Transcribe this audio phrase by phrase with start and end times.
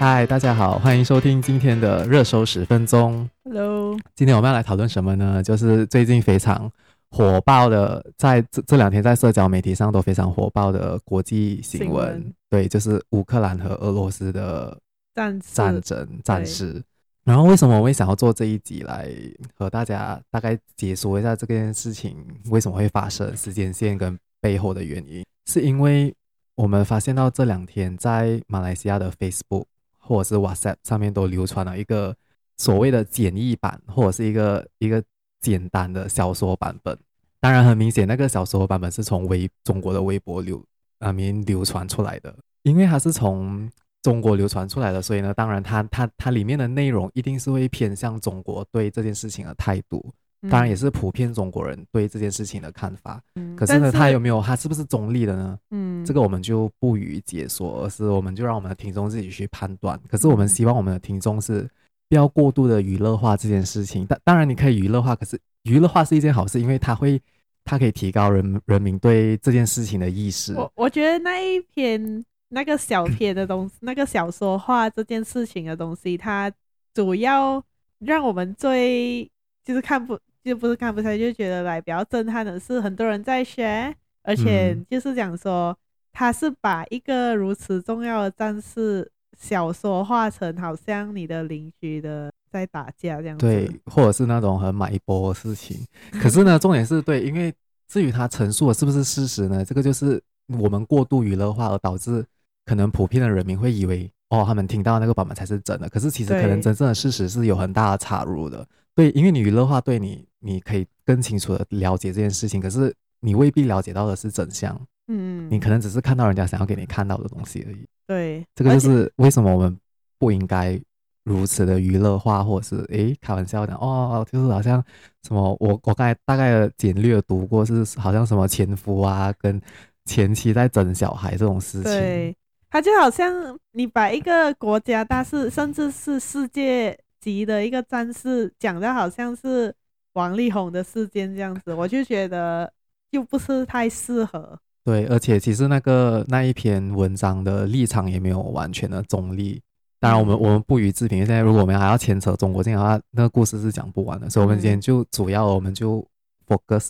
[0.00, 3.28] 嗨，大家好，欢迎收听今天的热搜十分钟。
[3.42, 5.42] Hello，今天我们要来讨论什么呢？
[5.42, 6.70] 就是最近非常
[7.10, 11.88] 火爆的，在这这两天在社交媒体上都非常火爆的国际新闻。
[11.88, 14.78] 新闻对，就是乌克兰和俄罗斯的
[15.16, 16.80] 战战争战事。
[17.24, 19.10] 然后为什么我会想要做这一集来
[19.56, 22.16] 和大家大概解说一下这件事情
[22.50, 25.24] 为什么会发生、时间线跟背后的原因？
[25.46, 26.14] 是因为
[26.54, 29.64] 我们发现到这两天在马来西亚的 Facebook
[30.08, 32.16] 或者是 WhatsApp 上面都流传了一个
[32.56, 35.04] 所谓的简易版，或者是一个一个
[35.40, 36.98] 简单的小说版本。
[37.38, 40.64] 当然，很明显那个小说版本是从微中国的微博流
[40.98, 43.70] 啊面流传出来的，因为它是从。
[44.00, 53.20] 中国流传出来的，所以呢，当然它它它里面的内容一定是会偏向中国对这件事情的态度，当然也是普遍中国人对这件事情的看法。
[53.34, 55.58] 嗯，可是呢，他有没有他是不是中立的呢？
[55.70, 59.98] 嗯，这个我们就不予解说，而是我们就让我们的听众自己去判断。
[60.08, 61.68] 可是我们希望我们的听众是
[62.08, 64.06] 不要过度的娱乐化这件事情。
[64.08, 67.20] 但当然你可以娱乐化，可是娱乐化是一件好事，因为它会
[67.64, 70.54] 它可以提高人人民对这件事情的意识。
[70.54, 72.24] 我我觉得那一篇。
[72.50, 76.50] 那个小篇的东西，那个小说化这件事情的东西，它
[76.94, 77.62] 主要
[77.98, 79.30] 让我们最
[79.62, 85.76] 就是看不就不是看不下去，就觉得来比较震撼的是，很多人在学，而且就是讲说，
[86.12, 95.76] 他是把一个如此重要的战士小说化成好像你的邻居的在打架这样子，对，或者是那种很买一波的事情。
[96.20, 97.52] 可是呢，重点是对，因为
[97.86, 99.64] 至于他陈述的是不是事实呢？
[99.64, 102.24] 这个就是我们过度娱乐化而导致。
[102.64, 105.88] 可能普遍的人民会以为，哦，他们听到那个版本才是真的。
[105.88, 108.66] 可是其实可能真正的事实是有很大的插入的。
[108.94, 112.60] 对，对，因为你娱乐化，对你，你可以更清楚的了解这件事情。
[112.60, 114.78] 可是你未必了解到的是真相。
[115.06, 117.86] 嗯，你可能只是看到人家想要给你看到的东西而已。
[118.06, 119.74] 对，这个就是为什么我们
[120.18, 120.78] 不应该
[121.24, 124.84] 如此的娱乐化，或者是诶开玩笑讲哦，就是好像
[125.22, 129.58] 什么我我刚才大概的简略读过，是好像什么前夫啊跟
[130.04, 131.84] 前妻在整小孩这种事情。
[131.84, 132.36] 对。
[132.70, 139.74] 他就好像你把一个国家大事，甚至是世界级的一个战事，讲的好像是
[140.12, 142.70] 王力宏的事件这样子，我就觉得
[143.10, 144.58] 又不是太适合。
[144.84, 149.62] 对，而且其实那个那一篇文章的立场也没有完全的中立。
[149.98, 151.18] 当然，我们、嗯、我们不予置评。
[151.18, 154.28] 现在如果我们还要牵扯中国这样的话，那个故事是讲不完的。
[154.30, 156.06] 所以，我们今天就主要我们就
[156.46, 156.88] focus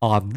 [0.00, 0.30] on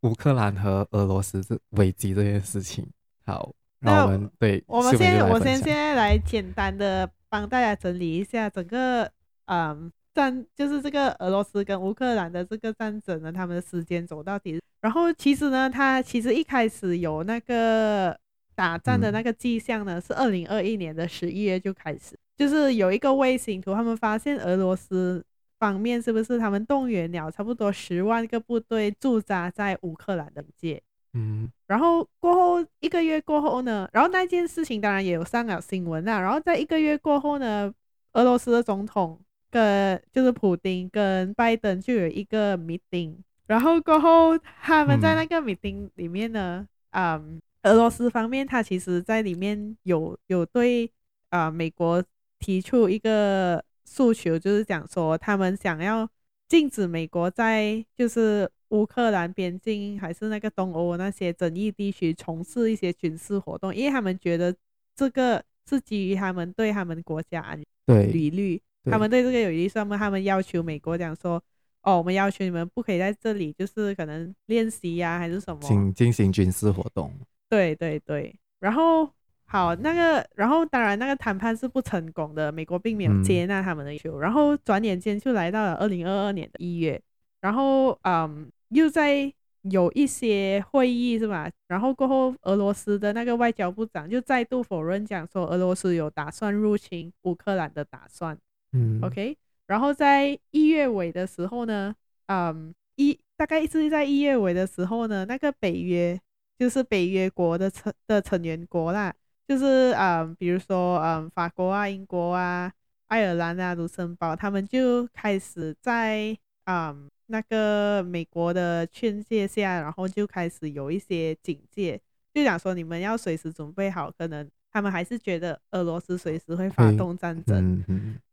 [0.00, 2.86] 乌克兰和俄罗斯这危机这件事情。
[3.26, 3.52] 好。
[3.80, 9.10] 那我们对，我们先，我先现在来简单的帮大家整理一下整个，
[9.46, 14.60] 嗯，战就是这个俄罗斯跟乌克兰的这个战争呢，他们的时间走到底。
[14.80, 18.18] 然后其实呢，他其实一开始有那个
[18.54, 25.24] 打仗的那个迹象呢，嗯、是二零二一年的十一月就开始，就是有一个卫星图，他们发现俄罗斯
[25.58, 30.82] 方面是不是他们动员了差不多十万个部队驻扎在乌克兰的界。
[31.18, 36.20] 嗯，然后过后一个月过后呢，然后那件事情当然也有上了新闻啊。
[36.20, 37.72] 然后在一个月过后呢，
[38.12, 39.18] 俄罗斯的总统
[39.50, 43.16] 跟就是普丁跟拜登就有一个 meeting，
[43.48, 50.88] 然后过后他们在那个 meeting 里面呢，嗯，嗯，俄罗斯方面他其实在里面有有对
[51.30, 52.02] 啊，呃，美国
[52.38, 56.08] 提出一个诉求，就是讲说他们想要
[56.48, 58.48] 禁止美国在就是。
[58.70, 64.54] 乌克兰边境还是那个东欧那些争议地区从事一些军事活动，因为他们觉得
[64.94, 71.42] 这个是基于他们对他们国家安全疑虑，他们对这个有疑虑，所以他们要求美国讲说，
[71.82, 77.10] 哦，我们要求你们不可以在这里，就是可能练习呀，还是什么，进进行军事活动。
[77.48, 79.08] 对对对，然后
[79.46, 87.00] 好那个，然后当然那个谈判是不成功的，美国并没有接纳他们的要求，嗯、然后转眼间就来到了二零二二年的一月，
[87.40, 88.50] 然后嗯。
[88.70, 91.50] 又在有一些会议是吧？
[91.66, 98.38] 然后过后，俄罗斯的那个外交部长就再度否认，讲说俄罗斯有打算入侵乌克兰的打算。
[98.72, 99.36] 嗯，OK。
[99.66, 101.94] 然后在一月尾的时候呢，
[102.26, 106.18] 嗯，一大概是在一月尾的时候呢，那个北约
[106.58, 109.12] 就是北约国的成的成员国啦，
[109.46, 112.72] 就是嗯，比如说嗯，法国啊、英国啊、
[113.08, 117.10] 爱尔兰啊、卢森堡，他们就开始在嗯。
[117.28, 122.00] 那个美国的劝诫下，然后就开始有一些警戒，
[122.34, 127.82] 就讲说你们要随时准备好，可能他们还是觉得俄罗斯随时会发动战争。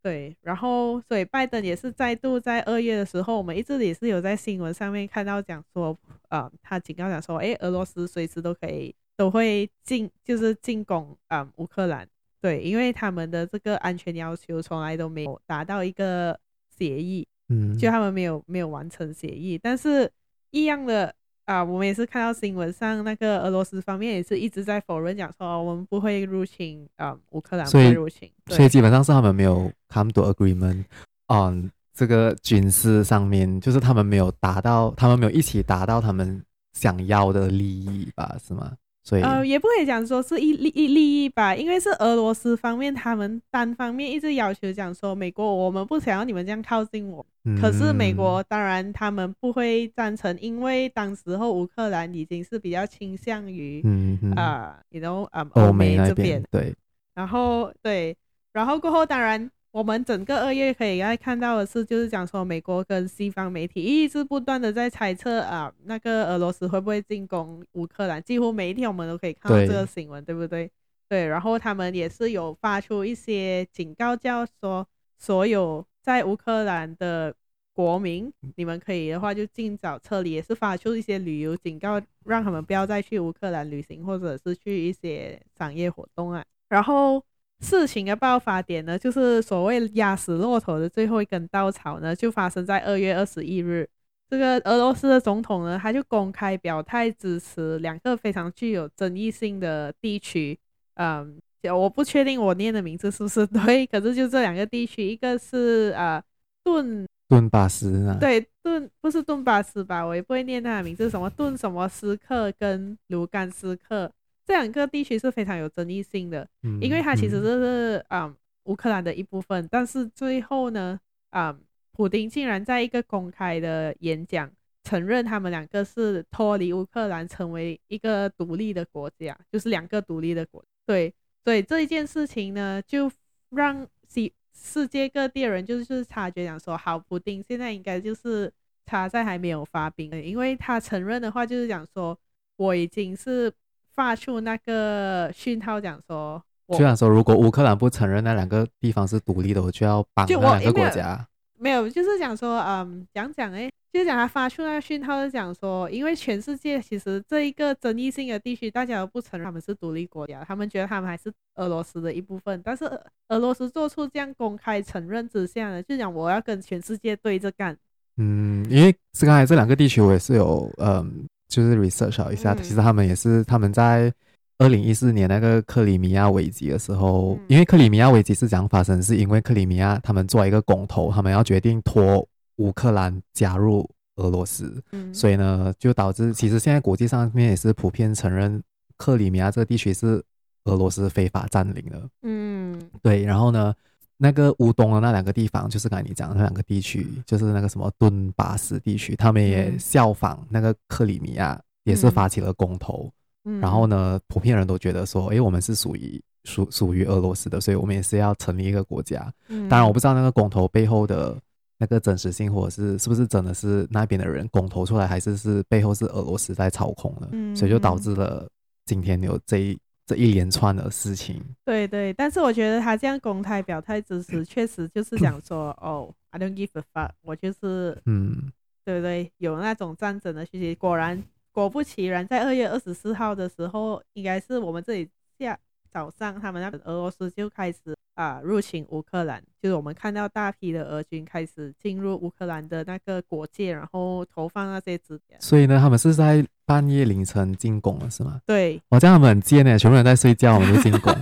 [0.02, 5.98] 对，然后所以拜登也是再度在二月的时候，我们一直也是有在新闻上面看到讲说，
[6.30, 12.08] 呃，他警告讲说，诶，俄罗斯随时都可以都会进，就是进攻啊、呃、乌克兰。
[12.42, 16.40] 对，因为他们的这个安全要求从来都没有达到一个
[16.78, 19.60] 协议，嗯，就他们没有没有完成协议。
[19.62, 20.12] 但是
[20.52, 21.14] 一样的
[21.46, 30.86] 啊，我们也是看到新闻上那个俄罗斯方面也是一直在否认，讲说我们不会入侵啊乌克兰，不会入侵，所以基本上是他们没有 come to agreement
[31.28, 36.44] on 这个军事上面，就是他们没有达到，他们没有一起达到他们
[36.74, 38.74] 想要的利益吧，是吗？
[39.06, 56.44] 所以呃，也不可以讲说是一利一利益吧，因为是俄罗斯方面他们单方面一直要求讲说，美国我们不想要你们这样靠近我，嗯、可是美国当然他们不会赞成，因为当时候乌克兰已经是比较倾向于嗯啊，你 know 啊欧美这边。
[56.50, 56.74] 对，
[57.14, 58.18] 然后对，
[58.52, 59.50] 然后过后当然。
[59.76, 68.24] 我们整个二月可以来看到的是，就是讲说美国跟西方媒体一直不断的在猜测啊，那个俄罗斯会不会进攻乌克兰？
[68.24, 70.72] 几乎每一天我们都可以看到这个新闻，对，对不对？
[71.10, 74.88] 对，然后他们也是有发出一些警告，叫说
[75.20, 77.36] 所有在乌克兰的
[77.74, 87.22] 国民，你们可以的话就尽早撤离，也是发出一些旅游警告，让他们不要再去乌克兰旅行，或者是去一些商业活动啊，然后。
[87.66, 93.90] 事情的爆发点呢，就是所谓压死骆驼的最后一根稻草呢，就发生在二月二十一日。
[94.30, 100.58] 这个俄罗斯的总统呢，他就公开表态支持两个非常具有争议性的地区。
[100.96, 101.40] 嗯，
[101.74, 106.22] 我不确定我念的名字是不是对， 可是就这两个地区，一个是呃
[106.64, 110.06] 顿顿巴斯啊，对顿不是顿巴斯吧？
[110.06, 114.12] 我也不会念他的名字，什么顿什么斯克跟卢甘斯克。
[114.46, 121.00] 这两个地区是非常有争议性的，嗯、因为它其实就是啊、嗯嗯、乌克兰的一部分，但是最后呢，
[121.32, 121.60] 啊、嗯，
[121.92, 124.52] 普丁竟然在一个公开的演讲
[124.84, 130.64] 承认他们两个是脱离乌克兰，成为一个独立的国家，就是两个独立的国。
[130.86, 131.12] 对，
[131.44, 133.12] 所以这一件事情呢，就
[133.50, 138.54] 让西世界各地的人就是察觉讲说，好，普丁现在应该就是
[138.86, 142.16] 他在还没有发兵，因为他承认的话就是讲说
[142.58, 143.52] 我已经是。
[143.96, 151.26] 发出那个讯号，讲说，就想说，如果乌克兰不承认那两个地方是独立的，我就要帮那两个国家。
[151.58, 162.62] 没有，就是讲说，嗯，讲讲哎，就是讲他发出那个讯号，是讲说，因为全世界其实这一个争议性的地区，大家都不承认他们是独立国家，他们觉得他们还是俄罗斯的一部分。
[162.62, 162.84] 但是
[163.30, 167.78] 俄罗斯做出这样公开承认之下呢，就讲我要跟全世界对着干。
[168.18, 171.26] 嗯，因为是刚才这两个地区，我也是有，嗯。
[171.56, 174.14] 就是 research 一下，嗯、其实他们也是他们在
[174.58, 188.62] 二零一四年那个克里米亚危机的时候，嗯、因为克里米亚危机是怎样发生，是因为克里米亚他们做一个公投，他们要决定脱乌克兰加入俄罗斯，嗯、所以呢就导致其实现在国际上面也是普遍承认
[188.98, 190.22] 克里米亚这个地区是
[190.66, 193.74] 俄罗斯非法占领的，嗯，对，然后呢。
[194.18, 203.12] 那个乌东的那两个地方，就是刚才你讲的那两个地区，就是那个什么顿巴斯地区，他们也效仿那个克里米亚，也是发起了公投。
[203.44, 209.32] 嗯、然后呢，普遍人都觉得说，诶，我们是属于属属于俄罗斯的，所以我们也是要成立一个国家。
[209.50, 211.38] 嗯、当然，我不知道那个公投背后的
[211.78, 217.30] 那个真实性，或者是是不是真的是那边的人公投出来，还是是背后是俄罗斯在操控的。
[217.34, 218.48] 嗯、所以就导致了
[218.86, 219.78] 今天有这一。
[220.06, 228.52] 这一连串的事情，对对，但是我觉得他这样公开表态支持，确实就是想说，哦，I don't give a fuck，我就是，嗯，
[228.84, 229.32] 对不对？
[229.38, 235.10] 有那种战争的讯息，果然，果不其然，在二月二十四号的时候，应该是我们这里
[235.40, 235.58] 下
[235.96, 245.40] 早上，他们那俄罗斯就开始啊入侵乌克兰，就是我们看到大批的俄军开始进入乌克兰的那个国界，然后投放那些子弹。
[245.40, 246.46] 所以呢，他们是在。
[246.68, 248.42] 半夜凌晨进攻了是吗？
[248.44, 251.14] 对，我这样他们很贱呢，全部人在睡觉，我们就进攻，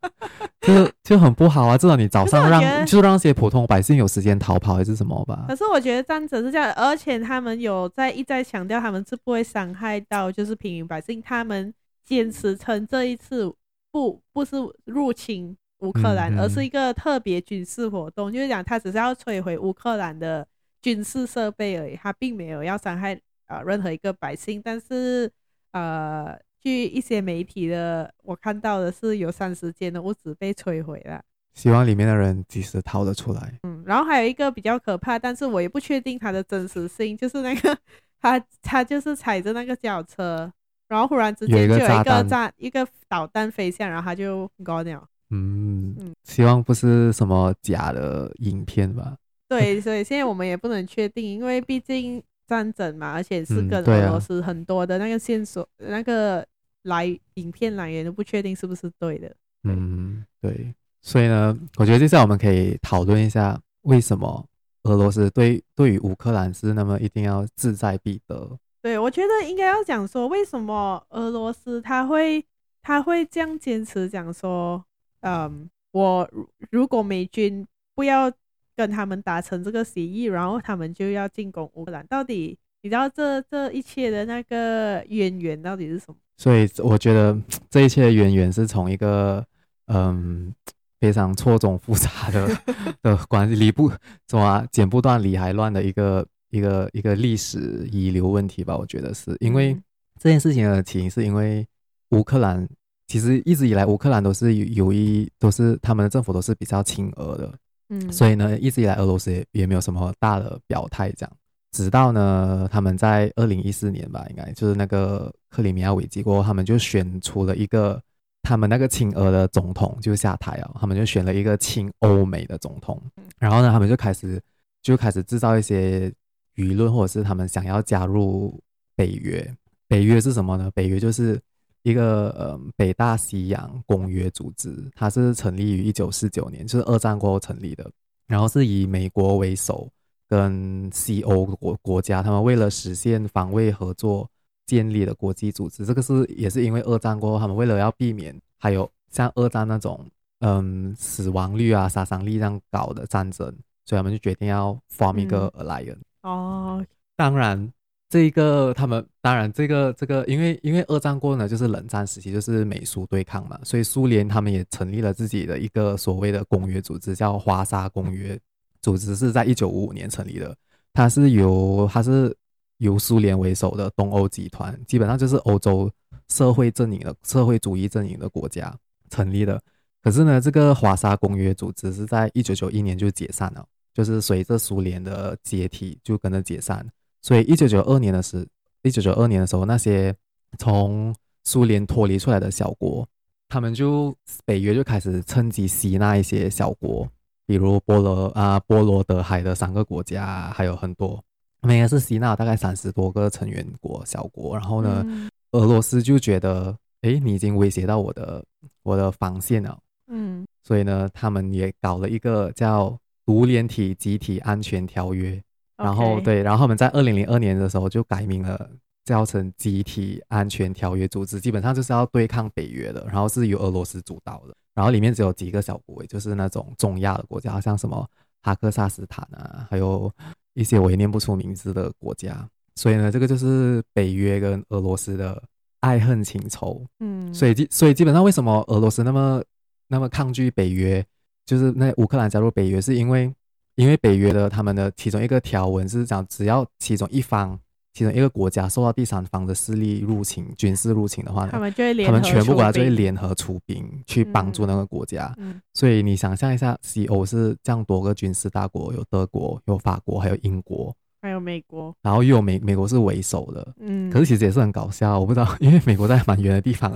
[0.66, 1.76] 就就很不好啊。
[1.76, 5.44] 至少你早上让，就让些普通百姓有时间逃跑还是什么吧。
[5.46, 11.20] 可是我觉得战争是这样，而且他们有在一再强调，他们是不会伤害到就是平民百姓。
[11.20, 13.52] 他们坚持称这一次
[13.90, 20.46] 不不是入侵乌克兰，嗯嗯而是一个特别军事活动，就是讲他只是要摧毁乌克兰的
[20.82, 23.20] 军事设备而已，他并没有要伤害。
[23.48, 25.32] 啊，任何一个百姓，但是，
[25.72, 31.22] 呃，据一些媒体的我看到的是，有三十间的屋子被摧毁了。
[31.54, 33.58] 希望里面的人及时逃得出来。
[33.62, 37.74] 嗯，然后还有一个比较可怕，但是我也不确定它的真实性，就是那个
[38.20, 40.52] 他他就是踩着那个脚车，
[40.88, 45.06] 然后忽然之间就有一个炸一个导弹飞向，然后他就挂掉。
[45.30, 49.16] 嗯嗯，希望不是什么假的影片吧？
[49.48, 52.22] 对，所以现在我们也不能确定，因为毕竟。
[52.48, 56.42] 战争嘛，而且是跟俄罗斯很多的那个线索，嗯啊、那个
[56.84, 57.04] 来
[57.34, 59.30] 影片来源都不确定是不是对的。
[59.64, 60.74] 嗯，对。
[61.02, 64.42] 所以呢，我觉得接下来我们可以讨论一下，为什么
[64.84, 68.58] 俄罗斯对对于乌克兰是那么一定要志在必得？
[68.82, 72.44] 对，我觉得应该要讲说，为什么俄罗斯他会
[72.82, 74.84] 他会这样坚持讲说，
[75.20, 76.30] 嗯，我
[76.70, 78.32] 如果美军不要
[78.76, 86.16] 跟他们达成这个协议，然后他们就要进攻乌克兰，到底你知道这这一切的那个渊源到底是什么？
[86.36, 87.36] 所以我觉得
[87.68, 89.44] 这一切的渊源是从一个
[89.86, 90.54] 嗯。
[91.00, 92.48] 非常错综复杂的
[93.02, 93.88] 的关系，理不
[94.26, 98.76] 什么、剪不断理还乱的一个一个一个历史遗留问题吧？
[98.76, 99.76] 我觉得是因为
[100.20, 101.66] 这件事情的起因，是因为
[102.10, 102.68] 乌克兰
[103.06, 107.54] 其实一直以来乌克兰都是有一都是他们的政府都是比较亲俄的，
[107.88, 111.32] 嗯，所以呢一直以来俄罗斯也也没有什么大的表态，这样，
[111.72, 118.00] 直到呢他们在二零一四年吧，应该就是那个克里米亚危机过后，他们就选出了一个。
[118.40, 122.98] 他们那个亲俄的总统就下台啊，他们就选了一个亲欧美的总统，
[123.38, 124.40] 然后呢，他们就开始
[124.80, 126.10] 就开始制造一些
[126.58, 128.62] 舆论，或者是他们想要加入
[128.94, 129.56] 北约。
[129.86, 130.70] 北约是什么呢？
[130.74, 131.40] 北约就是
[131.82, 137.90] 一个呃北大西洋公约组织，它是成立于一九四九年，就是二战过后成立的，
[138.26, 139.88] 然后是以美国为首，
[140.28, 144.28] 跟西欧国国家，他们为了实现防卫合作。
[144.68, 150.06] 建立的国际组织，这个是也是因为二战过后，他们为了要避免还有像二战那种
[150.40, 153.46] 嗯死亡率啊、杀伤力这样高的战争，
[153.86, 155.94] 所以他们就决定要 form 一个 alliance。
[155.94, 156.84] 嗯、哦，
[157.16, 157.72] 当然
[158.08, 168.38] 这一个他们当然这个这个，因为因为二战过后呢，就是冷战时期，就是美苏对抗嘛，所以苏联他们也成立了自己的一个所谓的公约组织，叫华沙公约
[168.80, 170.56] 组织，是在一九五五年成立的，
[170.92, 172.36] 它是由它是。
[172.78, 175.90] 由苏联为首的东欧集团，基本上就是欧洲
[176.28, 178.72] 社会阵营的社会主义阵营的国家
[179.10, 179.60] 成立的。
[180.00, 183.66] 可是呢，这个华沙公约组织是在一九九一年就解散了，
[183.98, 186.86] 就是随着苏联的解体就跟着解散。
[187.20, 188.46] 所以一九九二年的时，
[188.82, 190.14] 一九九二年的时候，那些
[190.56, 191.12] 从
[191.42, 193.04] 苏联脱离出来的小国，
[193.48, 197.08] 他们就北约就开始趁机吸纳一些小国，
[197.44, 201.20] 比如波罗啊波罗的海的三个国家，还有很多。
[201.60, 208.44] 他们应该是吸纳大概三十多个成员国小国，然后呢，嗯、俄罗斯就觉得，哎，你已经威胁到我的
[208.84, 209.76] 我的防线了，
[210.06, 212.96] 嗯，所以呢，他们也搞了一个叫
[213.28, 215.38] 独联体集体安全条约，
[215.76, 218.70] 然后.对，然后他们在二零零二年的时候就改名了，
[219.04, 228.08] 叫成集体安全条约组织，基本上就是要对抗北约的，然后是由俄罗斯主导的，然后里面只有几个小国，就是那种中亚的国家，像什么
[228.40, 230.10] 哈克萨斯坦啊，还有。
[230.54, 232.44] 一些我也念不出名字的国家，
[232.74, 235.40] 所以呢，这个就是北约跟俄罗斯的
[235.78, 236.84] 爱恨情仇。
[236.98, 239.40] 嗯，所以基所以基本上为什么俄罗斯那么
[239.86, 241.04] 那么抗拒北约，
[241.48, 243.32] 就是那乌克兰加入北约，是因为
[243.76, 247.58] 因为北约的他们的其中一个条文是讲，只要其中一方。
[247.94, 255.34] 其中一个国家受到第三方的势力入侵、军事入侵的话呢，他们就会联合，他们全部国家就会联合出兵去帮助那个国家。
[255.38, 263.74] 嗯嗯、所以你想象一下，西欧是这样多个军事大国，有德国、有法国，还有英国，还有美国，然后又有美美国是为首的。
[263.80, 266.92] 嗯，可是其实也是很搞笑，我不知道，因为美国在蛮远的地方，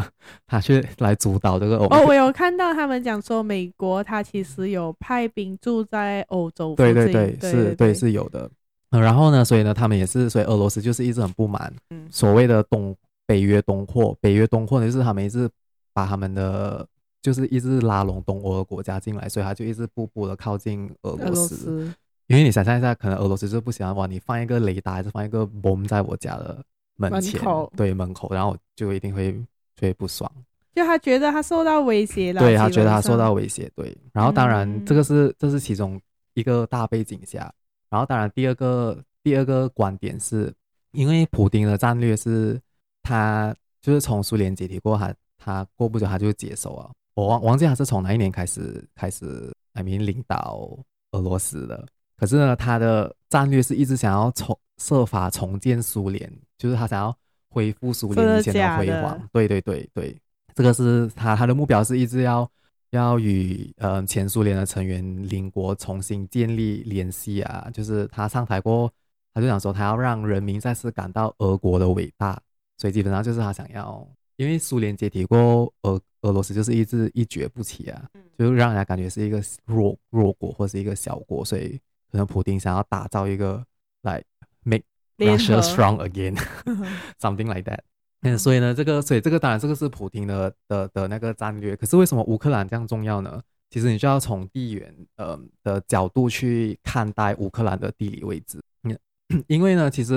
[0.47, 1.87] 他却来主导这个欧。
[1.87, 6.75] 哦，我有看到他们讲说，美国他其实有派兵驻在欧洲。
[6.77, 8.51] 对对对，对是，对是有的。
[8.91, 11.73] 然后呢，所以呢，他们也是，所以俄罗斯就是一直很不满，
[12.11, 12.95] 所谓的东
[13.27, 15.49] 北约东扩，北约东扩呢，就是他们一直
[15.95, 16.87] 把他们的，
[17.23, 21.25] 就是一直拉拢东欧的国家进来，所以他就一直步步的靠近俄罗斯。
[21.25, 21.95] 俄罗斯。
[22.33, 26.65] 因为你想象一下，可能俄罗斯就不喜欢哇，你放一个雷达还是放一个 bomb 在我家的
[26.97, 29.33] 门前，门口对门口，然后就一定会
[29.77, 30.31] 就会不爽，
[30.75, 36.01] 就他觉得他受到威胁了，对他觉得他受到威胁，对，然后当然这个是、嗯、这是其中
[36.33, 37.53] 一个大背景下。
[37.91, 40.51] 然后，当然，第二个第二个观点是，
[40.93, 42.59] 因为普丁的战略是，
[43.03, 46.91] 他就是从苏联解体过后，他他过不久他就接手啊。
[47.13, 50.75] 我忘忘记他是从哪一年开始开始来明领导
[51.11, 51.87] 俄罗斯的。
[52.17, 57.17] 可是呢，他的战略是一直想要重设法重建苏联，就是他想要
[57.51, 59.29] 恢复苏联以前的辉煌。
[59.33, 60.17] 对对对对，
[60.55, 62.49] 这个是他他的目标是一直要。
[62.93, 68.93] 要与呃前苏联的成员邻国重新建立联系啊，就是他上台过，
[69.33, 72.39] 他就想说他要让人民再次感到俄国的伟大，
[72.77, 81.81] 所以基本上就是他想要，因为苏联解体过后，俄俄罗斯就是一直一蹶不起啊，就让人家感觉是一个弱弱国或是一个小国，所以
[82.13, 83.65] 可能普丁想要打造一个
[84.03, 84.23] 来
[84.63, 84.85] make
[85.17, 87.81] Russia strong again，something like that。
[88.21, 91.75] 嗯，所以呢，这个所以这个当然这个是普京的的的那个战略。
[91.75, 93.43] 可是为什么乌克兰这样重要呢？
[93.71, 98.63] 其实你就要从地缘呃的角度去看待乌克兰的地理位置。
[98.83, 98.97] 嗯，
[99.49, 100.17] 因为呢，其实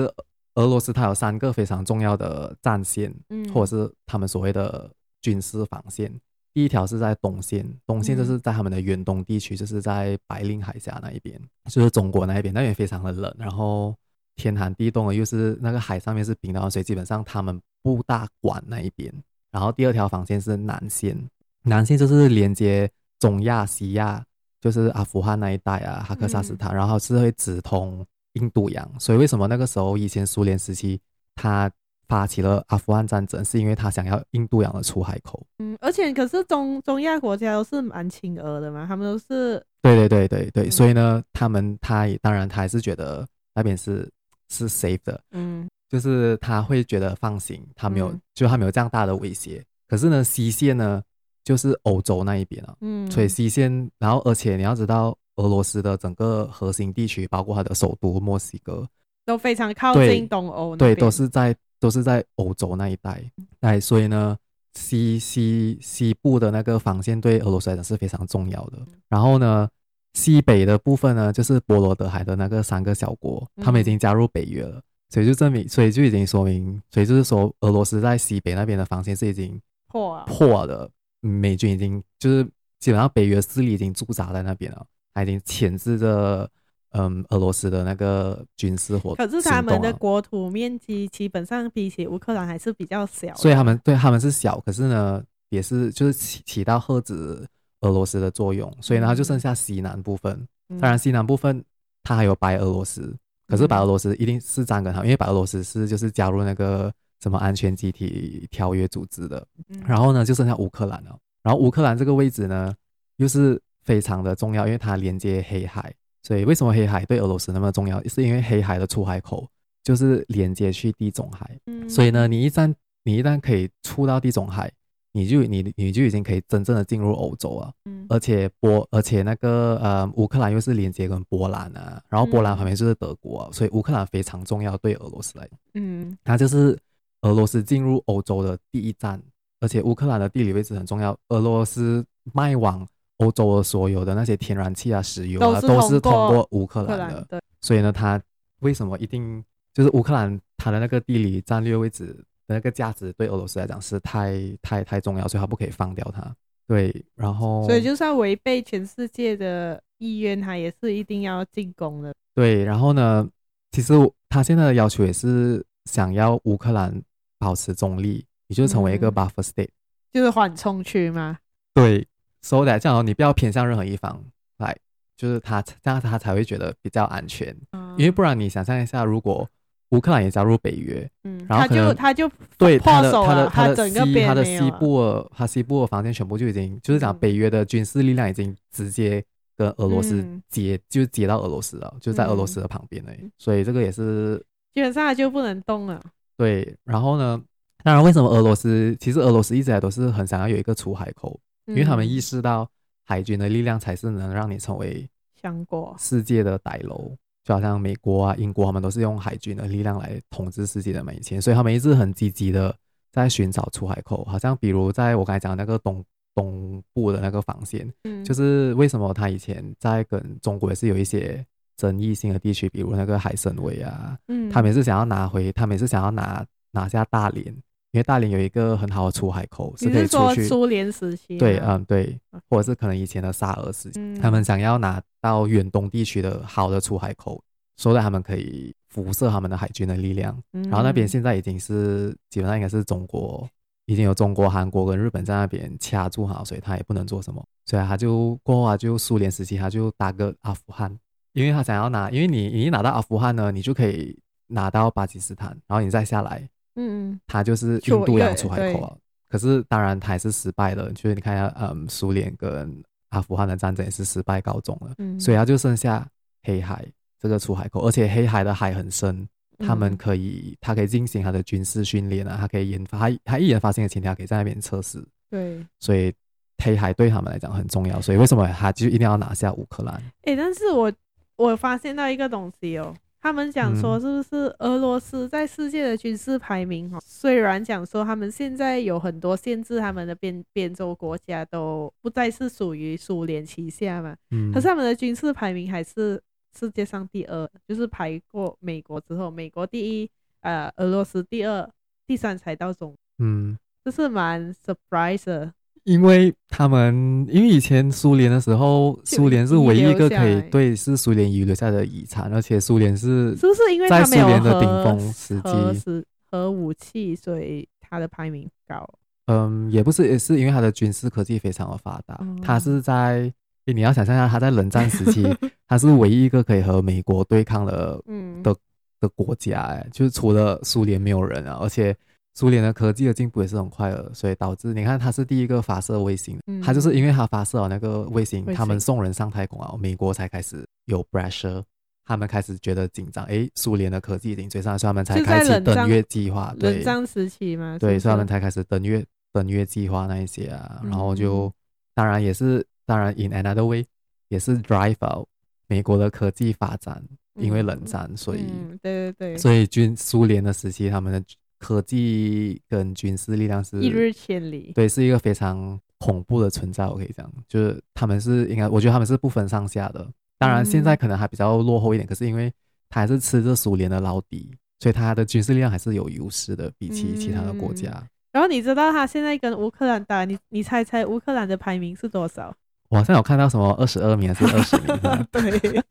[0.54, 4.90] 俄罗斯它有三个非常重要的战线，嗯，或者是他们所谓的
[5.22, 6.12] 军事防线。
[6.56, 13.94] 第一条是在东线，东线就是在他们的远东地区，就是在白令海峡那一边，就是中国那一边，那边非常的冷，然后
[14.36, 19.12] 天寒地冻的，又是那个海上面是冰的，所以基本上他们不大管那一边。
[19.52, 21.28] 然后第二条防线是南线，
[21.64, 22.90] 南线就是连接。
[23.18, 24.22] 中亚、西亚
[24.60, 28.90] 就是阿富汗那一带啊，哈克萨斯坦，嗯、然后是会直通印度洋。
[29.00, 31.00] 所以为什么那个时候以前苏联时期
[31.34, 31.70] 他
[32.08, 35.44] 发起了阿富汗战争，是因为他想要印度洋的出海口。
[35.58, 44.10] 嗯，而且可是中中亚国家都是蛮亲俄的嘛，他们都是对对对对对，嗯、所以呢，他们他也当然他还是觉得那边是
[44.48, 49.64] 是 safe 的，嗯，就是他会觉得放心，他没有、嗯、就他没有这样大的威胁。
[49.88, 51.02] 可是呢，西线呢？
[51.44, 53.70] 就是欧洲那一边啊，嗯，所以西线，
[54.00, 58.84] 然后而且你要知道，俄罗斯的整个核心地区，包括它的首都莫斯科，
[59.24, 63.22] 都非常靠近东欧，对，都是在都是在欧洲那一带，
[63.60, 64.36] 哎，所以呢，
[64.74, 68.78] 西西西部的那个防线对俄罗斯来讲是非常重要的。
[69.08, 69.68] 然后呢，
[70.14, 74.80] 西北的部分呢，就是波罗的海的那个三个小国，他们已经加入北约了，
[75.10, 80.90] 所以就证明，所以就已经说明，所以就是说，俄罗斯在西北那边的防线是已经破破了。
[81.20, 82.44] 美军已经就是
[82.78, 86.48] 基本上北约势力已经驻扎在那边了，他已经牵制着
[86.96, 89.26] 嗯俄罗斯的那个军事活动。
[89.26, 97.46] 可是他们的国土面积基本上比起乌克兰还是比较小，所以他们对他们是小，可是呢也是就是起起到遏制
[97.80, 98.72] 俄罗斯的作用。
[98.80, 100.32] 所以呢，就剩下西南部分。
[100.80, 101.62] 当然，西南部分
[102.02, 103.14] 它还有白俄罗斯，
[103.46, 106.92] 可是白俄罗斯一定是站跟他，因为白俄罗斯是就是加入那个。
[107.22, 109.44] 什么安全集体条约组织的，
[109.86, 111.18] 然后呢，就剩下乌克兰了。
[111.42, 112.74] 然后乌克兰这个位置呢，
[113.16, 115.92] 又是非常的重要，因为它连接黑海。
[116.26, 118.02] 所以为什么黑海对俄罗斯那么重要？
[118.08, 119.46] 是因为黑海的出海口
[119.84, 121.56] 就是连接去地中海。
[121.88, 124.68] 所以呢，你一旦你一旦可以出到地中海，
[125.12, 127.72] 你就你你就已经可以真正的进入欧洲了。
[128.08, 135.58] 而且波而且那个呃乌克兰又是连接跟波兰啊，然后波兰旁边就是德国啊，所以乌克兰非常重要对俄罗斯来讲。
[135.74, 136.78] 嗯，它就是。
[137.22, 139.20] 俄罗斯进入欧洲的第一站，
[139.58, 141.16] 而且乌克兰的地理位置很重要。
[141.30, 142.86] 俄罗斯卖往
[143.18, 147.26] 欧洲的所有的那些天然气啊、石油啊，都是通过乌克兰的。
[147.28, 148.20] 对，所以呢，它
[148.60, 152.06] 为什么一定就是乌克兰它的那个地理战略位置
[152.46, 156.34] 的那个价值对俄罗斯来讲是太太太重要，所以它不可以放掉它。
[156.66, 162.14] 对，然后所以就算违背全世界的意愿，它也是一定要进攻的。
[162.34, 163.28] 对，然后呢，
[163.70, 163.94] 其实
[164.28, 167.02] 他现在的要求也是想要乌克兰。
[167.38, 169.70] 保持中立，也就是成为一个 buffer state，、嗯、
[170.14, 171.36] 就是缓冲区吗？
[171.74, 172.08] 对
[172.46, 174.22] ，so that 这样你不要偏向任何一方
[174.58, 174.76] 来，
[175.16, 177.54] 就是他这样他才会觉得比较安全。
[177.72, 179.48] 嗯、因为不然你想象一下，如果
[179.90, 189.24] 乌克兰也加入北约，嗯，然后他就他就对他的他的他的西他的西部他西部的防线全部就已经就是讲北约的军事力量已经直接
[189.56, 193.18] 跟俄罗斯接，嗯、就接到俄罗斯了，就在俄罗斯的旁边而已。
[193.22, 194.38] 嗯、所以这个也是
[194.74, 196.00] 基本上他就不能动了。
[196.36, 197.42] 对，然后呢？
[197.84, 198.96] 当然，为什么俄罗斯？
[198.98, 202.68] 其实俄罗斯一直来都是很想要有一个出海口，因为他们意识到
[203.04, 205.08] 海军的力量才是能让你成为
[205.40, 207.16] 强国、世界的歹楼。
[207.44, 212.74] 就好像美国啊、英国，他们都是用海军的力量来统治世界的每一天，所以他们一直很积极的
[213.12, 214.24] 在寻找出海口。
[214.24, 221.44] 好像比如在我刚才讲的那个东东部的那个防线，嗯，就是为什么他以前在跟中国也是有一些。
[221.78, 227.54] 争议性的地区，比如那个海参崴啊，嗯，他们也是想要拿回，他们也是想要拿拿下大连，
[227.96, 230.46] 因为大连有一个很好的出海口，是可以出去。
[230.46, 237.42] 苏联时期，对，嗯，对，或者是可能以前的沙俄时期，嗯、他们想要拿到远东地区的好的出海口，
[237.78, 240.38] 所以他们可以辐射他们的海军的力量。
[240.52, 243.48] 嗯、然后那边现在已经是基本上应该是中国，
[243.86, 250.94] 已经有中国、韩国跟日本在那边掐住哈，所以他也不能做什么，所以他就过后啊，就苏联时期他就打个阿富汗。
[251.32, 256.46] 因为他想要拿，因为你你一拿到阿富汗呢，你就可以拿到巴基斯坦，然后你再下来，
[256.76, 258.96] 嗯，他就是印度洋出海口啊。
[259.28, 266.06] 可是当然他还是失败了，就是你看一下，嗯，苏联跟阿富汗的战争也是失败告终了，嗯，所以他就剩下
[266.44, 266.86] 黑海
[267.20, 276.14] 这个出海口，而且黑海的海很深，他们可以，他可以进行他的军事训练啊，他可以研发，他他一研发新的潜艇可以在那边测试，对，所以
[276.62, 280.00] 黑海对他们来讲很重要，所以为什么他就一定要拿下乌克兰？
[280.22, 280.92] 诶，但是我。
[281.38, 286.88] 我发现到一个东西哦，他们讲说，是不是俄罗斯在世界的军事排名？
[286.90, 294.16] 哈、嗯，虽然讲说他们现在有很多限制，他们的边边州国家都不再是属于苏联旗下嘛。
[294.30, 294.52] 嗯。
[294.52, 296.22] 可是他们的军事排名还是
[296.56, 301.68] 世界上第二，就是排过美国之后，美国第一，呃，俄罗斯第二，
[302.06, 302.94] 第三才到中。
[303.18, 303.58] 嗯。
[303.84, 305.52] 这是蛮 surprise 的。
[305.86, 318.84] 因为他们，因为以前苏联的时候，苏联是唯一一个可以对，是苏联遗留下的遗产，而且苏联是是不是因为在苏联的顶峰时期核武器，所以它的排名高？
[319.26, 322.18] 嗯，也不是，也是因为它的军事科技非常的发达。
[322.42, 323.32] 它、嗯、是在，
[323.64, 325.24] 你要想象一下，它在冷战时期，
[325.68, 328.52] 它是唯一一个可以和美国对抗的，嗯的
[329.00, 331.96] 的国家，哎，就是除了苏联没有人啊，而且。
[332.36, 341.64] 苏联的科技的进步也是很快的，所以导致你看，他是第一个发射卫星，他、嗯、就是因为他发射了那个卫星，他们送人上太空啊，美国才开始有 pressure，
[342.04, 346.54] 他们开始觉得紧张，诶，苏联的科技已经追上，所以他们才开始登月计划。
[346.58, 351.50] 冷战时期嘛，对，所以他们才开始登月登月计划那一些啊，然后就
[351.94, 353.82] 当然也是当然 in another way
[354.28, 355.26] 也是 drive out
[355.68, 357.02] 美国的科技发展，
[357.36, 361.24] 因为冷战，所以、嗯、对对对，所以军苏联的时期他们的。
[361.58, 366.86] 科技跟军事力量是一日千里，对，是一个非常恐怖的存在。
[366.86, 370.06] 我可以讲，就是他们是应该，我觉得他们是不分上下的。
[370.38, 372.52] 当然，现在可能还比较落后一点，嗯、可是因为
[372.90, 377.90] 他还是吃着苏联的老底，所以他的军事力量还是有优势的，比起其他的国家。
[377.90, 382.54] 嗯、然后你知道他现在跟乌克兰打，你你猜猜乌克兰的排名是多少？
[382.88, 384.86] 我好像有看到什么二十二名还是二十名？
[385.32, 385.82] 对，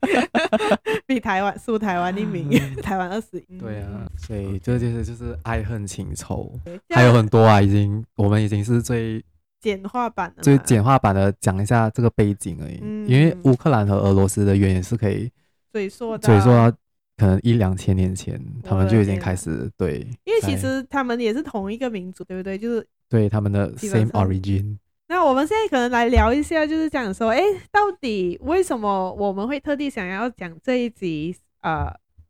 [1.16, 2.50] 比台湾输台湾一名，
[2.82, 3.58] 台湾二十一。
[3.58, 6.52] 对啊，所以这就是就是爱恨情仇，
[6.90, 9.24] 还有很多啊，已经我们已经是最
[9.58, 12.78] 简化版的，最简化版的讲一下这个背景而已。
[12.82, 15.30] 嗯、因为乌克兰和俄罗斯的渊源是可以
[15.72, 16.70] 追溯追溯到
[17.16, 20.06] 可能一两千年前，他们就已经开始对。
[20.24, 22.58] 因为其实他们也是同一个民族，对不对？
[22.58, 24.76] 就是对他们的 same origin。
[25.08, 27.40] 那我们现在可能来聊一下，就是讲说，哎，
[27.70, 31.86] 到底为什么我们会特地想要讲这一集呃，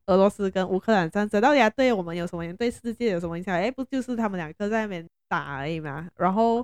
[0.07, 3.55] 俄罗斯跟乌克兰战争，到底它对我们有什么影响，对世界有什么影响？
[3.55, 6.07] 哎，不就是他们两个在那边打而已嘛？
[6.17, 6.59] 然后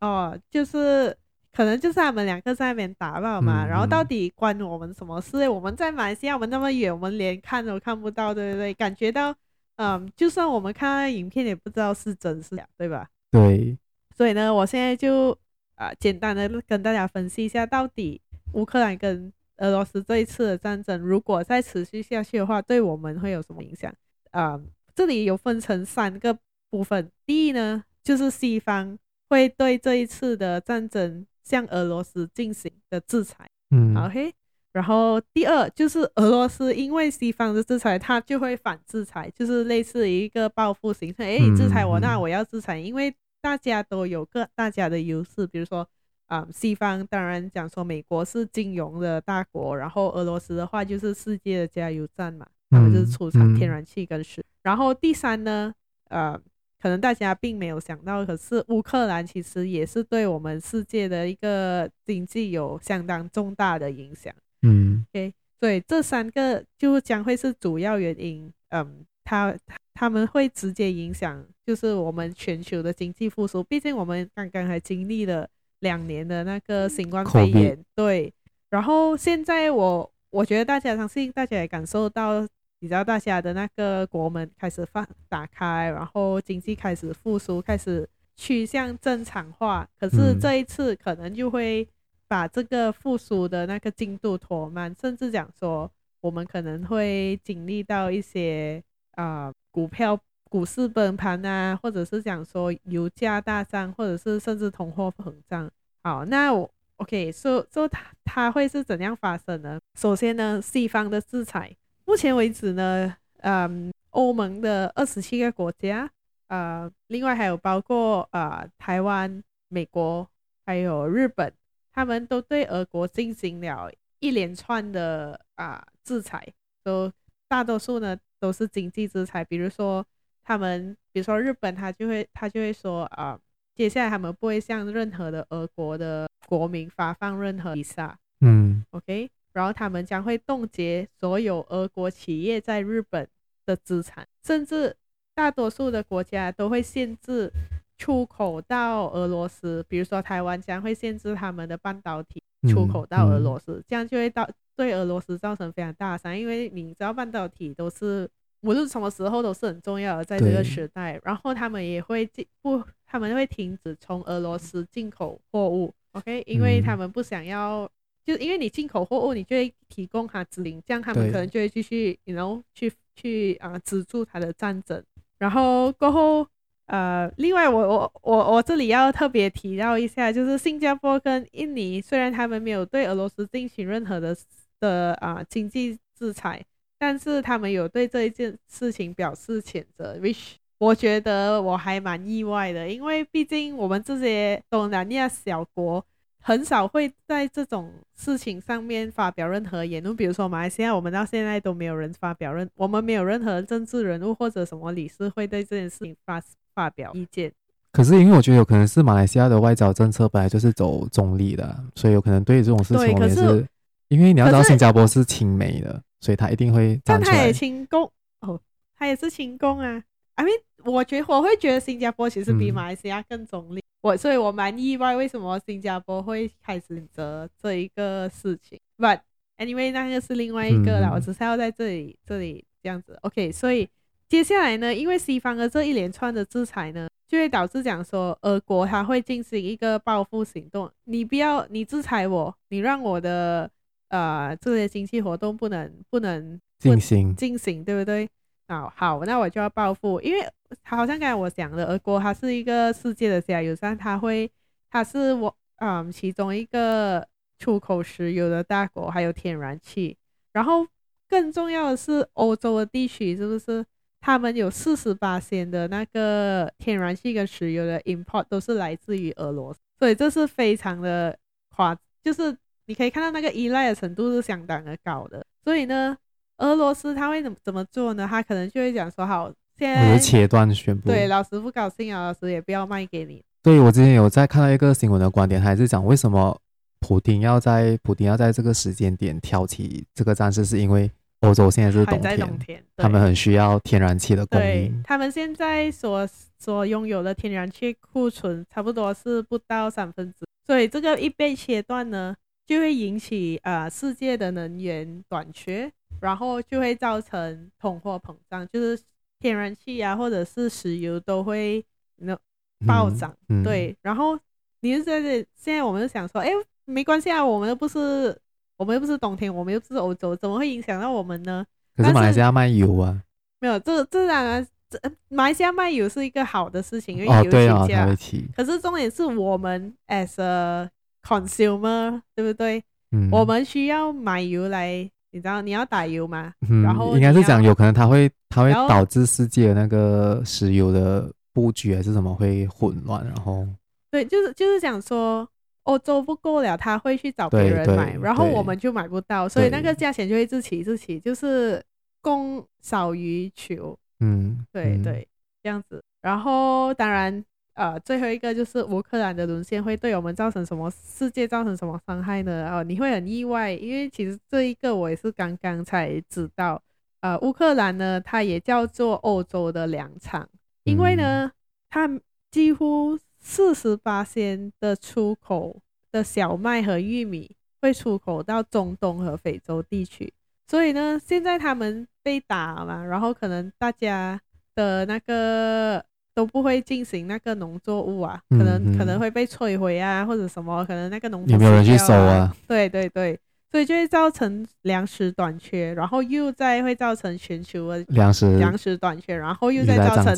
[0.00, 1.14] 哦、呃，就是
[1.52, 3.66] 可能就是他们两个在那边打吧嘛。
[3.66, 5.46] 嗯、然后到底关我们什么事？
[5.50, 8.72] 我们在马来西亚，我们那么远，我们连看都看不到，对不对？
[8.72, 9.32] 感觉到，
[9.76, 13.06] 嗯、呃，就算我们看到影片，也不知道是真是假，对吧？
[13.30, 13.76] 对。
[14.16, 15.36] 所以呢，我现在就。
[15.78, 18.20] 啊，简单的跟大家分析一下，到底
[18.52, 23.94] 乌克兰跟俄罗斯这一次的战争，如果再持续下去的话，对我们会有什么影响？
[24.32, 24.60] 啊，
[24.92, 26.36] 这里有分成三个
[26.68, 27.08] 部分。
[27.24, 33.48] 第一呢，就是西方会对这一次的战争向俄罗斯进行的制裁。
[33.70, 34.32] 嗯，OK。
[34.72, 41.22] 然后第二就是俄罗斯因为西方的制裁，它就会反制裁，就是类似于一个报复形式。
[41.22, 43.14] 哎，你制裁我，那我要制裁，因为。
[43.48, 45.78] 大家都有个大家的优势，比如说，
[46.26, 54.44] 啊、嗯，西方当然讲说美国是金融的大国，然后俄罗斯的话就是世界的加油站嘛，他们就是出产天然气跟水。
[54.62, 55.72] 然后第三呢，
[56.10, 56.38] 呃，
[56.78, 64.30] 可能大家并没有想到，可是乌克兰其实也是对我们世界的一个经济有相当重大的影响。
[64.60, 68.52] 嗯，OK，所以这三个就将会是主要原因。
[68.68, 69.56] 嗯，他
[69.94, 71.42] 他们会直接影响。
[71.68, 75.46] 就是我们全球的经济复苏，毕竟我们刚刚还经历了
[75.80, 78.32] 两年的那个新冠肺炎对。
[78.70, 82.40] 然后现在我我觉得大家相信大家也感受到，
[82.78, 89.86] 你知道大家的那个国门开始放打开，然后经济开始复苏，开始趋向正常化。
[90.00, 91.86] 可是这一次可能就会
[92.26, 98.82] 把这个复苏的那个进度拖慢，甚至讲说我们可能会经历到一些
[99.16, 100.18] 啊、呃、股票。
[100.48, 105.70] 股市崩盘啊，或者是讲说油价大涨，或者是甚至通货膨胀。
[106.02, 109.78] 好，那我 OK，说说它它会是怎样发生呢？
[109.94, 116.10] 首先呢，西方的制裁，目前为止呢，嗯，欧盟的二十七个国家，
[116.48, 120.28] 呃，另外还有包括呃台湾、美国
[120.64, 121.52] 还有日本，
[121.92, 126.46] 他们都对俄国进行了一连串的啊、制裁，
[126.82, 127.12] 都
[127.46, 130.04] 大多数呢都是经济制裁，比如说。
[130.48, 133.40] 他们比如说日本，他就会他就会说啊、呃，
[133.74, 143.28] 接下来他们不会向任何的俄国的国民发放任何 visa，嗯，OK，然后他们将会冻结所有俄国企业在日本
[143.66, 144.96] 的资产，甚至
[145.34, 147.52] 大多数的国家都会限制
[147.98, 158.26] 出口到俄罗斯，比如说台湾将会限制他们的半导体出口到俄罗斯，嗯嗯、这样就会到对俄罗斯造成非常大的伤，因为你知道半导体都是
[158.60, 167.90] 无论什么时候都是很重要的，在这个时代，然后他们也会进不，他们会停止从俄罗斯进口货物，OK，因为他们不想要，嗯、
[168.24, 175.02] 就是因为你进口货物，你就会提供他指令，这样他们可能就会继续，然后去去啊资助他的战争，
[175.38, 176.46] 然后过后。
[176.90, 184.34] 呃，另外我我我我这里要特别提到一下，就是新加坡跟印尼，虽然他们没有对俄罗斯进行任何的
[184.80, 186.64] 的啊、呃、经济制裁，
[186.98, 196.04] 但是他们有对这一件事情表示谴责，which 我觉得我还蛮意外的，因为毕竟我们这些东南亚小国。
[196.40, 206.40] 很少会在这种事情上面发表任何言论，比如说马来西亚，我们到现在都没有人发表任，我们没有任何政治人物或者什么理事会对这件事情发
[206.74, 207.52] 发表意见。
[207.92, 213.66] 可是因为我觉得有可能是马来西亚的外交政策本来就是走中立的，所以有可能对这种事情也是，是
[214.08, 217.32] 因为你要知道新加坡是亲美的，所以他一定会站出来。
[217.32, 218.60] 但他也亲共哦，
[218.96, 220.02] 他也是亲共啊。
[220.34, 223.80] I mean，我觉得我会觉得新加坡其实比马来西亚更中立。
[223.80, 229.18] 嗯我所以，我蛮意外，为什么新加坡会开始选择这一个事情？But
[229.56, 231.08] anyway，那个是另外一个了。
[231.08, 233.18] 嗯、我只是要在这里这里这样子。
[233.22, 233.88] OK，所以
[234.28, 240.88] 接下来呢，因为西方的这一连串的制裁呢，就会导致讲说，俄国它会进行一个报复行动。
[241.02, 243.68] 你不要，你制裁我，你让我的
[244.08, 248.28] 呃这些经济活动不能不能进行进行，对不对？
[248.66, 250.46] 啊好，那我就要报复，因为
[250.82, 254.50] 他好像刚才我讲的，俄国它是一个世界的加油站，它会，
[254.90, 257.26] 它是我嗯其中一个
[257.58, 260.16] 出口石油的大国，还有天然气，
[260.52, 260.86] 然后
[261.28, 263.84] 更重要的是欧洲的地区是不是？
[264.20, 271.38] 他们有四十八%的那个天然气跟石油的 import 都是来自于俄罗斯，所以这是非常的
[271.74, 272.54] 夸，就是
[272.88, 276.16] 你可以看到那个依赖的程度是相当的高的，所以呢。
[276.58, 278.26] 俄罗斯他会怎么怎么做呢？
[278.28, 279.48] 他可能就会讲说：“好，
[279.78, 283.40] 现在切断宣布。”对，老师不高兴啊，老师也不要卖给你。
[283.62, 286.60] 对，我之前有在看到一个新闻的观点，还是讲为什么
[286.98, 291.08] 普丁要在普丁要在这个时间点挑起这个战事，是因为
[291.42, 295.00] 欧洲现在是冬天，冬天他们很需要天然气的供应。
[295.04, 302.34] 他们现在所所拥有的天然气库存差不多是不到三分之，所以这个一被切断呢，
[302.68, 305.90] 就会引起呃世界的能源短缺。
[306.20, 309.00] 然后就会造成通货膨胀，就是
[309.38, 311.84] 天然气啊，或者是石油都会
[312.16, 312.36] 那
[312.84, 313.30] 暴涨。
[313.48, 314.36] 嗯嗯、对，然后
[314.80, 316.50] 你是在这，现在我们就想说，哎，
[316.86, 318.36] 没关系啊，我们又不是，
[318.76, 321.64] 我们又不是冬天，我们又不是欧洲，怎么会影响到我们呢？
[321.96, 323.22] 可是马来西亚卖油啊，
[323.60, 328.06] 没有，这这当然，这马来西亚卖油是一个好的事情，因为油起价。
[328.06, 328.16] 哦、
[328.56, 330.90] 可是重点是我们 as a
[331.28, 332.82] consumer，对不对？
[333.12, 335.10] 嗯、我们需要买油来。
[335.30, 336.54] 你知道你要打油吗？
[336.70, 343.68] 嗯、然后应该是讲有可能它会它会导致世界那个石油的布局还是什么会混乱，然后
[344.10, 345.46] 对，就是就是讲说
[345.82, 351.80] 欧洲不够了，他会去找别人买，然后我们就买不到，所以那个价钱就会自起自起，就是
[352.22, 353.94] 供少于求。
[354.20, 355.28] 嗯，对对，对，
[355.62, 356.02] 这样子。
[356.22, 357.44] 然后当然。
[357.78, 362.68] 呃，最后一个就是乌克兰的沦陷会对我们造成什么世界造成什么伤害呢？
[362.72, 366.82] 哦，你会很意外，因为其实这一个我也是刚刚才知道。
[367.20, 370.48] 呃，乌克兰呢，它也叫做欧洲的粮仓，
[370.82, 371.52] 因为呢，
[371.88, 372.10] 它
[372.50, 380.32] 几乎四十八%的出口的小麦和玉米会出口到中东和非洲地区，
[380.66, 384.40] 所以呢，现在他们被打嘛，然后可能大家
[384.74, 386.04] 的那个。
[386.38, 392.54] 都不会进行那个农作物啊，可能、嗯嗯、可能会被摧毁啊，或者什么，可能那个农有没有人去收啊？
[392.68, 393.36] 对对对，
[393.72, 400.32] 所以就会造成粮食短缺，然后又再会造成全球的粮食粮食短缺，然后又再造成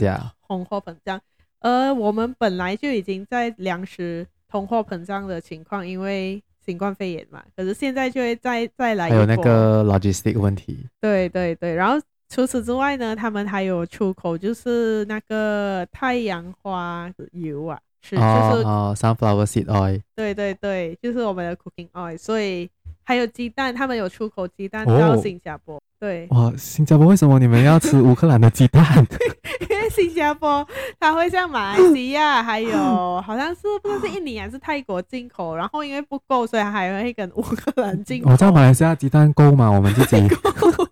[0.49, 1.21] 通货膨胀。
[1.61, 9.11] 而我们本来就已经在粮食通货膨胀的情况，因为新冠肺炎嘛，可是现在就会再再来。
[9.11, 10.87] 还有那个 logistic 问题。
[10.99, 12.01] 对对对，然后。
[12.31, 22.17] 除此之外呢，他们还有出口，就是那个太阳花油啊，是就是哦，sunflower seed oil，对对对，就是我们的 cooking oil。
[22.17, 22.71] 所以
[23.03, 25.75] 还有鸡蛋，他们有出口鸡蛋到新加坡。
[25.75, 28.85] 哦、对，哇，新加坡为什么你们要吃乌克兰的鸡蛋？
[29.69, 30.65] 因为新加坡
[31.01, 38.31] 它会像马来西亚，还有 好像是不知道是印尼还是泰国进口，然后因为不够，所以还会跟乌克兰进口。
[38.31, 39.69] 我知道马来西亚鸡蛋够吗？
[39.69, 40.17] 我们自己。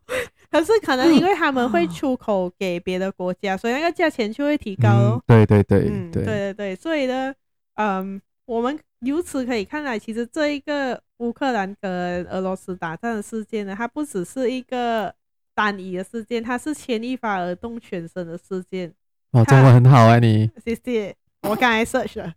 [0.59, 5.23] 可是可能因为他们会出口给别的国家，所以那个价钱就会提高哦。
[5.25, 7.33] 对对对，嗯，对对对，所以呢，
[7.77, 15.15] 嗯，我们由此可以看来，其实这一个乌克兰跟俄罗斯打仗的事件呢，它不只是一个
[15.55, 18.93] 单一的事件，它是牵一发而动全身的事件。
[19.31, 21.15] 哦，中文很好啊，你谢谢。
[21.43, 22.35] 我刚才 search 了，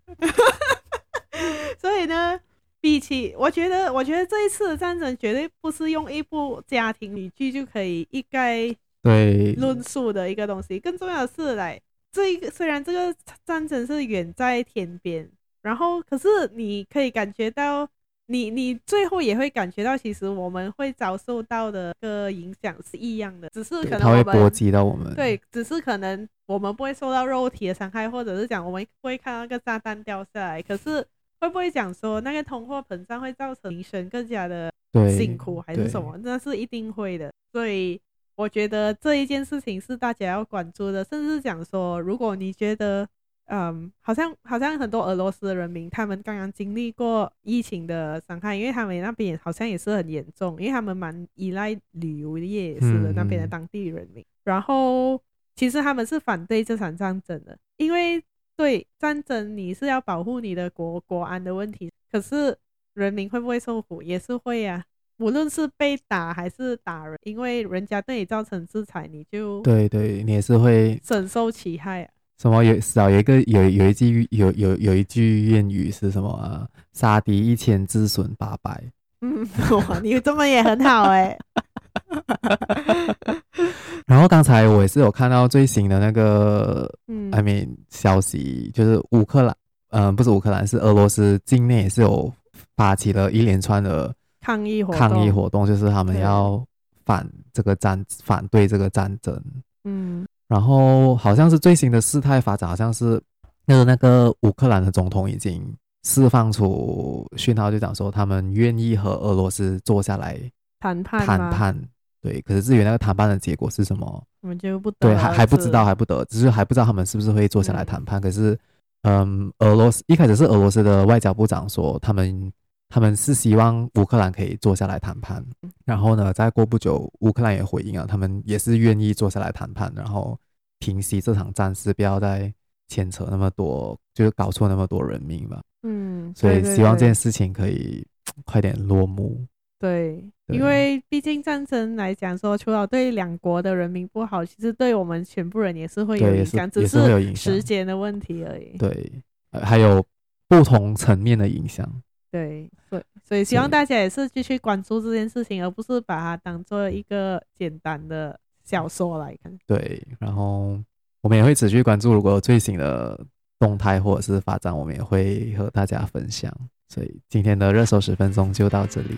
[1.82, 2.40] 所以呢，
[2.82, 10.80] 比起我觉得，我觉得这一次的战争绝对不是用一部家庭语剧就可以一概对论述的一个东西。
[10.80, 11.80] 更重要的是，来
[12.12, 13.16] 这一个虽然这个
[13.46, 15.30] 战争是远在天边，
[15.62, 17.88] 然后可是你可以感觉到。
[18.28, 25.14] 你你最后也会感觉到，其实我们会遭受到的个影响是一样的，只是可能我们它会波及到我们。
[25.16, 30.62] 对，只是可能我们不会受到肉体的伤害，或者是讲我们会看到那个炸弹掉下来。
[30.62, 31.06] 可是
[31.42, 34.72] 会不会讲说那个通货膨胀会造成民生更加的
[35.18, 36.18] 辛苦，还是什么？
[36.24, 37.34] 那是一定会的。
[37.52, 38.00] 所以
[38.36, 43.06] 我觉得这一件事情是大家要关注的，甚至讲说，如果你觉得。
[43.54, 54.24] 嗯，好像好像很多俄罗斯的人民，他们刚刚经历过疫情的伤害，因为他们那边好像也是很严重，因为他们蛮依赖旅游业也是的，那边的当地人民。
[54.46, 55.22] 然后
[55.54, 58.24] 其实他们是反对这场战争的，因为
[58.62, 62.56] 对战争你是要保护你的国国安的问题，可是
[62.94, 64.84] 人民会不会受苦也是会啊，
[65.18, 72.10] 无论是被打还是打人，因为人家对你造成制裁，你就对对，你也是会深受其害啊。
[72.38, 76.68] 什么有少有一个有有一句有有有一句谚语是什么啊？
[76.94, 78.80] 杀敌一千，自损八百。
[79.22, 79.48] 嗯，
[79.90, 81.40] 哇，你中文也很好哎、欸。
[84.08, 89.56] 然后刚才我也是有看到最新的那个嗯，I mean 消息，就是乌克兰，
[89.90, 92.32] 嗯、呃，不是乌克兰，是俄罗斯境内也是有
[92.76, 96.64] 发起了一连串的抗议活动，抗议活动，就是他们要
[97.06, 99.42] 反这个战，反对这个战争。
[99.84, 100.26] 嗯。
[100.48, 103.22] 然后好像是最新的事态发展，好像是
[103.66, 105.64] 那个那个乌克兰的总统已经
[106.04, 110.38] 释放出讯号，就讲说他们愿意和俄罗斯坐下来
[110.82, 111.26] 谈判。
[111.26, 111.82] 谈判，
[112.20, 112.42] 对。
[112.42, 118.20] 可是至于那个谈判的结果是什么，我们就不得对，还还不知道，还不得，只是还不知道他们是不是会坐下来谈判。
[118.20, 118.60] 嗯、可是，
[119.04, 122.52] 嗯，俄罗斯一开始是俄罗斯的外交部长说他们
[122.90, 125.42] 他们是希望乌克兰可以坐下来谈判，
[125.86, 130.38] 然后呢，再过不久，乌克兰也回应了，他们也是愿意坐下来谈判，然后
[130.80, 132.54] 平息这场战事，不要再
[132.90, 135.62] 牵扯那么多，就是搞错那么多人命吧。
[135.84, 138.06] 嗯，所以希望这件事情可以
[138.46, 139.46] 快点落幕。
[139.82, 148.78] 对，对，因为毕竟战争来讲说，除了对两国的人民不好，其实对我们全部人也是会有影响，只是时间的问题而已。
[148.78, 149.12] 对，
[149.52, 150.06] 还有
[150.48, 151.90] 不同层面的影响。
[152.30, 159.52] 对，对，所以希望大家也是继续关注这件事情，而不是把它当做一个简单的小说来看。
[159.66, 160.80] 对，然后
[161.22, 163.20] 我们也会持续关注，如果有最新的
[163.58, 166.56] 动态或者是发展，我们也会和大家分享。
[166.88, 169.16] 所以今天的热搜十分钟就到这里，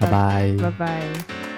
[0.00, 1.53] 拜拜，拜拜。